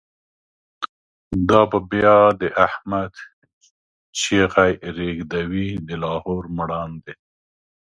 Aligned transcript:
دا 1.49 1.61
به 1.69 1.79
بیا 1.89 2.17
د« 2.41 2.43
احمد» 2.65 3.13
چیغی، 4.19 4.71
ریږدوی 4.97 5.67
د 5.87 5.89
لاهور 6.03 6.43
مړاندی 6.57 7.15